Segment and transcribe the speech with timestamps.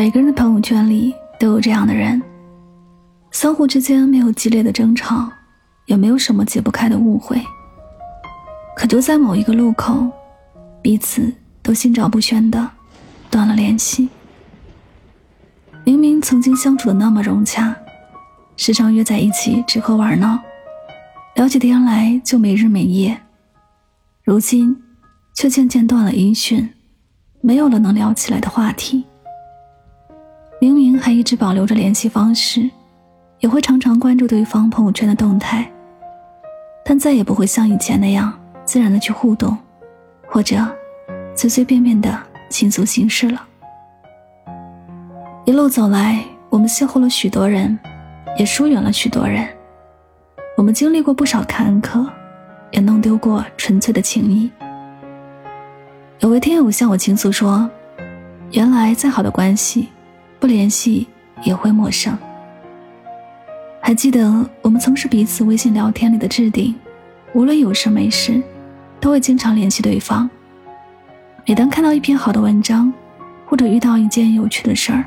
[0.00, 2.22] 每个人的朋友圈里都有这样的人，
[3.32, 5.30] 相互之间没有激烈的争吵，
[5.84, 7.38] 也没有什么解不开的误会，
[8.74, 10.10] 可就在某一个路口，
[10.80, 11.30] 彼此
[11.60, 12.70] 都心照不宣的
[13.30, 14.08] 断了联系。
[15.84, 17.76] 明明曾经相处的那么融洽，
[18.56, 20.38] 时常约在一起吃喝玩闹，
[21.34, 23.20] 聊起天来就没日没夜，
[24.24, 24.82] 如今
[25.34, 26.70] 却渐渐断了音讯。
[27.42, 29.04] 没有了能聊起来的话题。
[30.60, 32.68] 明明还一直保留着联系方式，
[33.38, 35.66] 也会常常关注对方朋友圈的动态，
[36.84, 38.30] 但再也不会像以前那样
[38.66, 39.56] 自然的去互动，
[40.26, 40.58] 或者
[41.34, 42.14] 随随便便的
[42.50, 43.42] 倾诉心事了。
[45.46, 47.78] 一路走来，我们邂逅了许多人，
[48.36, 49.48] 也疏远了许多人。
[50.58, 52.06] 我们经历过不少坎坷，
[52.70, 54.50] 也弄丢过纯粹的情谊。
[56.18, 57.68] 有位听友向我倾诉说
[58.52, 59.88] ：“原来再好的关系，
[60.40, 61.06] 不联系
[61.44, 62.16] 也会陌生。
[63.80, 66.74] 还记得我们曾是彼此微信聊天里的置顶，
[67.34, 68.42] 无论有事没事，
[68.98, 70.28] 都会经常联系对方。
[71.46, 72.92] 每当看到一篇好的文章，
[73.46, 75.04] 或者遇到一件有趣的事儿，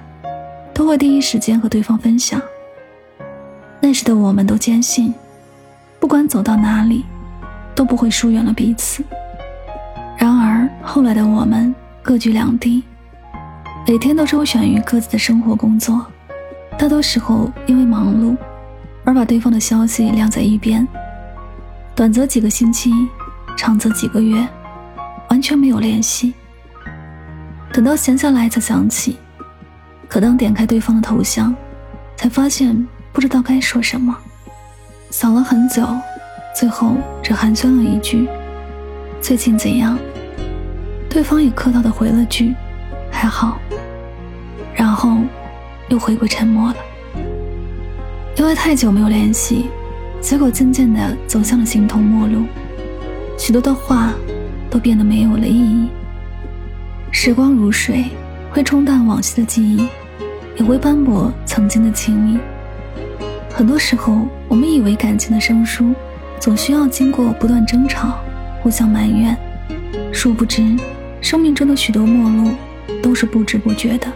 [0.73, 2.41] 都会第一时间和对方分享。
[3.79, 5.13] 那时的我们都坚信，
[5.99, 7.05] 不管走到哪里，
[7.73, 9.03] 都不会疏远了彼此。”
[10.17, 12.83] 然而后来的我们各居两地，
[13.85, 16.05] 每天都周旋于各自的生活工作，
[16.79, 18.33] 大多时候因为忙碌
[19.03, 20.87] 而把对方的消息晾在一边，
[21.93, 22.93] 短则几个星期，
[23.57, 24.47] 长则几个月，
[25.29, 26.33] 完全没有联系。
[27.73, 29.17] 等到闲下来才想起，
[30.07, 31.53] 可当点开对方的头像，
[32.15, 34.17] 才发现不知道该说什么，
[35.09, 35.85] 想了很久，
[36.55, 38.29] 最后只寒暄了一句
[39.19, 39.99] ：“最近怎样？”
[41.11, 42.55] 对方也客套的回了句
[43.23, 43.57] ：“还好。”
[44.75, 45.17] 然后
[45.87, 46.75] 又回归沉默了。
[48.35, 49.69] 因为太久没有联系，
[50.19, 52.43] 结果渐渐的走向了形同陌路，
[53.37, 54.11] 许多的话
[54.69, 55.87] 都变得没有了意义。
[57.11, 58.05] 时光如水，
[58.51, 59.87] 会冲淡往昔的记忆，
[60.57, 62.39] 也会斑驳曾经的情谊。
[63.53, 65.93] 很多时候，我们以为感情的生疏，
[66.39, 68.17] 总需要经过不断争吵、
[68.61, 69.37] 互相埋怨，
[70.11, 70.75] 殊不知。
[71.21, 72.51] 生命中的许多陌路，
[73.01, 74.07] 都是不知不觉的。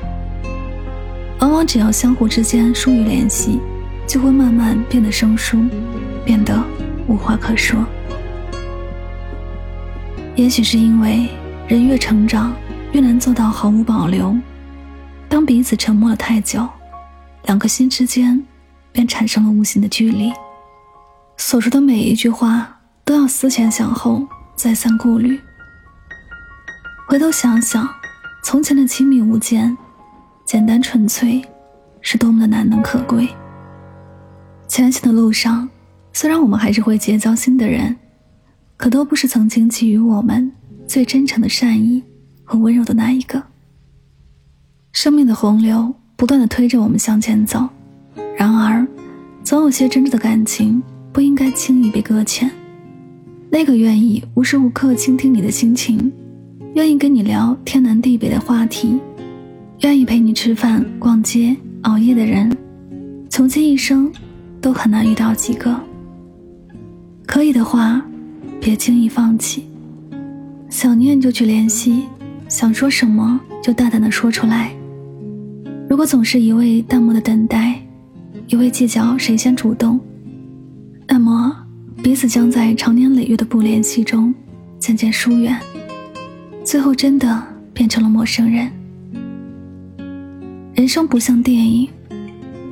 [1.39, 3.59] 往往只要相互之间疏于联系，
[4.07, 5.65] 就会慢慢变得生疏，
[6.25, 6.63] 变得
[7.07, 7.85] 无话可说。
[10.35, 11.29] 也许是因为
[11.67, 12.53] 人越成长，
[12.91, 14.35] 越难做到毫无保留。
[15.29, 16.67] 当彼此沉默了太久，
[17.45, 18.43] 两颗心之间
[18.91, 20.31] 便产生了无形的距离。
[21.37, 25.39] 所说的每一句话，都要思前想后，再三顾虑。
[27.07, 27.87] 回头想想，
[28.49, 29.77] 从前的亲密无间、
[30.45, 31.43] 简单纯粹，
[31.99, 33.27] 是多么的难能可贵。
[34.69, 35.67] 前行的路上，
[36.13, 37.93] 虽然我们还是会结交新的人，
[38.77, 40.49] 可都不是曾经给予我们
[40.87, 42.01] 最真诚的善意
[42.45, 43.43] 和温柔的那一个。
[44.93, 47.67] 生命的洪流不断的推着我们向前走，
[48.37, 48.87] 然而，
[49.43, 50.81] 总有些真挚的感情
[51.11, 52.49] 不应该轻易被搁浅。
[53.49, 56.09] 那个愿意无时无刻倾听你的心情。
[56.77, 58.99] 愿意跟你聊天南地北的话题，
[59.81, 62.55] 愿意陪你吃饭、逛街、熬夜的人，
[63.31, 64.11] 穷尽一生
[64.61, 65.75] 都很难遇到几个。
[67.25, 67.99] 可以的话，
[68.61, 69.65] 别轻易放弃。
[70.69, 72.03] 想念就去联系，
[72.47, 74.71] 想说什么就大胆的说出来。
[75.89, 77.81] 如果总是一味淡漠的等待，
[78.49, 79.99] 一味计较谁先主动，
[81.07, 81.57] 那么
[82.03, 84.31] 彼此将在长年累月的不联系中
[84.77, 85.59] 渐渐疏远。
[86.69, 88.69] 最后，真的变成了陌生人。
[90.75, 91.89] 人生不像电影，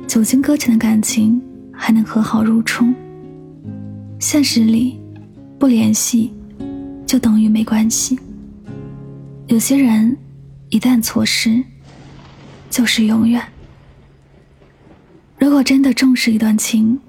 [0.06, 1.40] 久经搁浅的感情
[1.72, 2.92] 还能和好如初。
[4.20, 5.00] 现实里，
[5.58, 6.30] 不联系
[7.06, 8.18] 就等于没关系。
[9.46, 10.14] 有些人
[10.68, 11.64] 一旦错失，
[12.68, 13.42] 就是永远。
[15.38, 17.00] 如果真的重视一段情，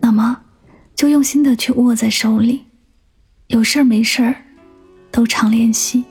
[0.00, 0.36] 那么
[0.96, 2.64] 就用心的去握在手里，
[3.46, 4.34] 有事儿没事儿
[5.12, 6.04] 都常联系。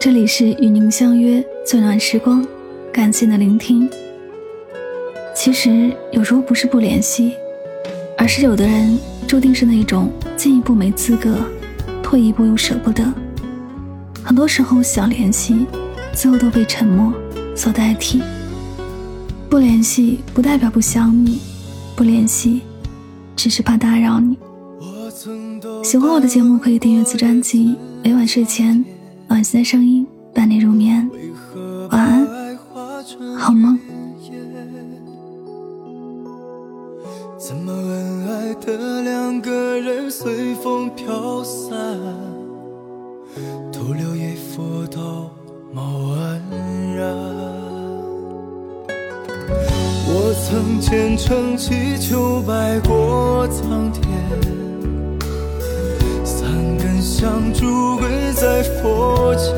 [0.00, 2.46] 这里是与您相约最暖时光，
[2.92, 3.90] 感谢您的聆听。
[5.34, 7.32] 其实有时候不是不联系，
[8.16, 8.96] 而是有的人
[9.26, 11.40] 注定是那种进一步没资格。
[12.00, 13.12] 退一步又舍不得，
[14.22, 15.66] 很多时候想联系，
[16.12, 17.12] 最后都被沉默
[17.56, 18.22] 所代替。
[19.50, 21.40] 不联系不代表不想你，
[21.96, 22.60] 不联系
[23.34, 24.38] 只是怕打扰你。
[25.82, 27.74] 喜欢我的节目可以订阅此专辑，
[28.04, 28.84] 每晚睡前
[29.28, 30.04] 暖心的声音
[30.34, 31.08] 伴你入眠，
[31.90, 32.26] 晚安，
[33.38, 33.78] 好梦。
[37.38, 41.78] 怎么恩爱的两个人随风飘散，
[43.70, 45.30] 徒留一幅道
[45.72, 45.82] 貌
[46.14, 46.42] 岸
[46.96, 47.16] 然。
[50.10, 54.04] 我曾虔诚祈求拜过苍天，
[57.20, 59.52] 将诸鬼在佛前，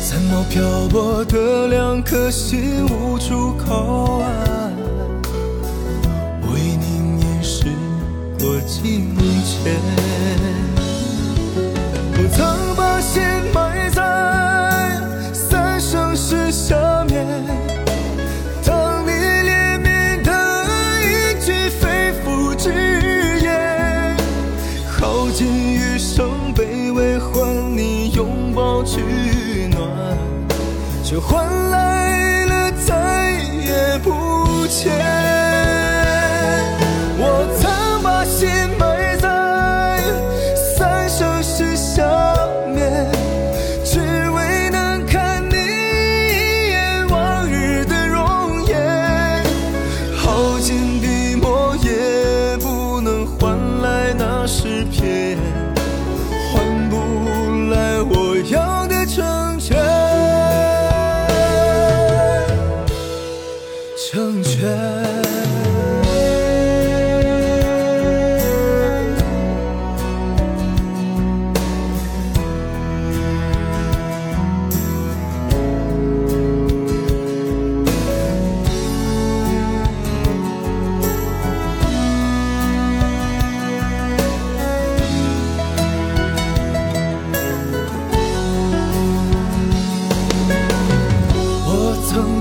[0.00, 0.60] 怎么漂
[0.90, 4.72] 泊的两颗心无处靠岸？
[6.42, 7.66] 为你，念时
[8.40, 9.14] 过境
[9.44, 10.07] 迁。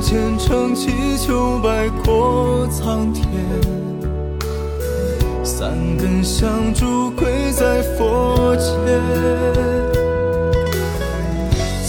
[0.09, 3.27] 虔诚祈求，拜过苍天，
[5.43, 8.73] 三根香烛跪在佛前，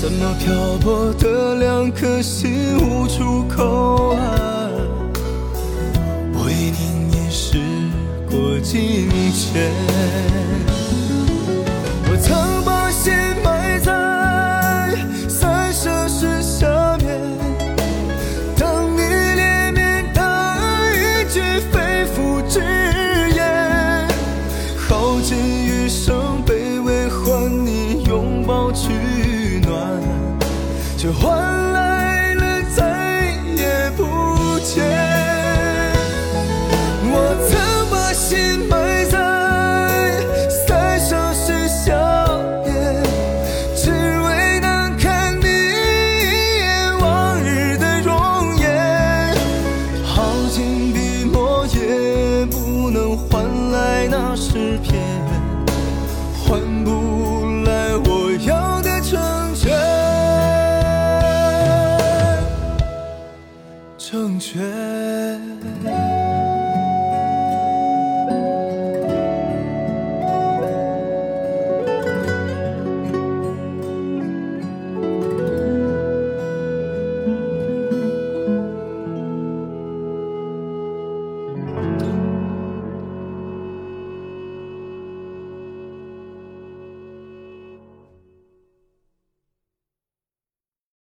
[0.00, 4.72] 怎么漂泊的两颗心无处靠岸？
[6.44, 7.56] 为你凝视
[8.28, 9.70] 过境迁，
[31.08, 34.84] 却换来了再也不见。
[37.10, 38.68] 我曾把心